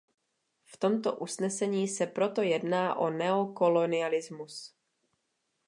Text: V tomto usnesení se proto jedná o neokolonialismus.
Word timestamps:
V 0.65 0.77
tomto 0.77 1.15
usnesení 1.17 1.87
se 1.87 2.07
proto 2.07 2.41
jedná 2.41 2.95
o 2.95 3.09
neokolonialismus. 3.09 4.73